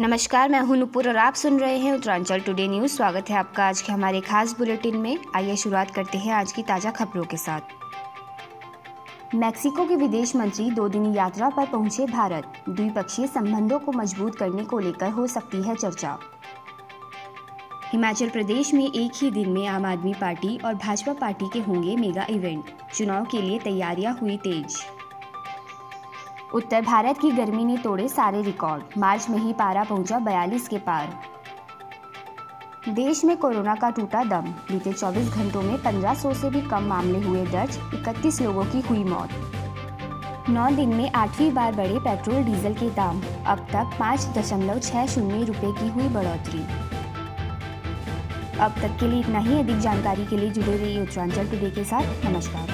[0.00, 3.64] नमस्कार, मैं हूँ नुपुर और आप सुन रहे हैं उत्तरांचल टुडे न्यूज़ स्वागत है आपका
[3.64, 7.36] आज के हमारे खास बुलेटिन में। आइए शुरुआत करते हैं आज की ताज़ा खबरों के
[7.36, 7.60] साथ।
[9.34, 14.64] मैक्सिको के विदेश मंत्री दो दिनी यात्रा पर पहुँचे भारत। द्विपक्षीय संबंधों को मज़बूत करने
[14.64, 16.18] को लेकर हो सकती है चर्चा।
[17.92, 21.96] हिमाचल प्रदेश में एक ही दिन में आम आदमी पार्टी और भाजपा पार्टी के होंगे
[21.96, 22.64] मेगा इवेंट।
[22.94, 24.76] चुनाव के लिए तैयारियाँ हुई तेज।
[26.54, 30.78] उत्तर भारत की गर्मी ने तोड़े सारे रिकॉर्ड। मार्च में ही पारा पहुँचा 42 के
[30.78, 31.08] पार।
[32.88, 37.20] देश में कोरोना का टूटा दम। बीते 24 घंटों में 1500 से भी कम मामले
[37.20, 39.28] हुए दर्ज 31 लोगों की हुई मौत।
[40.48, 45.06] नौ दिन में आठवीं बार बढ़े पेट्रोल डीजल के दाम। अब तक पाँच दशमलव छः
[45.06, 46.62] शून्य रुपये की हुई बढ़ोतरी।
[48.58, 51.84] अब तक के लिए इतना ही। अधिक जानकारी के लिए जुड़े रहिए उत्तरांचल टुडे के
[51.84, 52.68] साथ। नमस्कार।